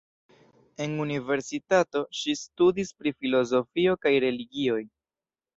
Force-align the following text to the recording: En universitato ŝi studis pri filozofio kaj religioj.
En 0.85 0.95
universitato 1.03 2.03
ŝi 2.21 2.35
studis 2.45 2.91
pri 3.03 3.15
filozofio 3.21 3.97
kaj 4.07 4.15
religioj. 4.29 4.83